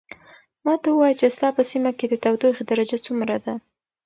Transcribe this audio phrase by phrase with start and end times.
[0.65, 3.53] ماته ووایه چې ستا په سیمه کې د تودوخې درجه څومره ده.